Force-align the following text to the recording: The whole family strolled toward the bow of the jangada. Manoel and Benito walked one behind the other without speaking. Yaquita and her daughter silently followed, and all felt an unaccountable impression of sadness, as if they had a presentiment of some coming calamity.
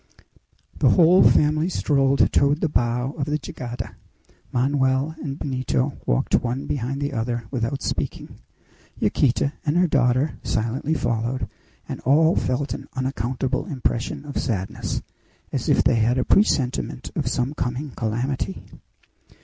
The 0.79 0.89
whole 0.89 1.21
family 1.21 1.69
strolled 1.69 2.33
toward 2.33 2.61
the 2.61 2.67
bow 2.69 3.11
of 3.19 3.25
the 3.25 3.37
jangada. 3.37 3.97
Manoel 4.51 5.13
and 5.21 5.37
Benito 5.37 5.99
walked 6.07 6.33
one 6.41 6.65
behind 6.65 6.99
the 6.99 7.13
other 7.13 7.45
without 7.51 7.83
speaking. 7.83 8.39
Yaquita 8.99 9.53
and 9.63 9.77
her 9.77 9.85
daughter 9.85 10.39
silently 10.41 10.95
followed, 10.95 11.47
and 11.87 11.99
all 11.99 12.35
felt 12.35 12.73
an 12.73 12.87
unaccountable 12.95 13.67
impression 13.67 14.25
of 14.25 14.39
sadness, 14.41 15.03
as 15.53 15.69
if 15.69 15.83
they 15.83 15.97
had 15.97 16.17
a 16.17 16.25
presentiment 16.25 17.11
of 17.15 17.27
some 17.27 17.53
coming 17.53 17.91
calamity. 17.91 18.63